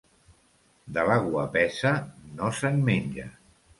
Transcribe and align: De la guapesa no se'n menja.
De 0.95 1.03
la 1.09 1.17
guapesa 1.27 1.93
no 2.41 2.51
se'n 2.61 2.85
menja. 2.89 3.29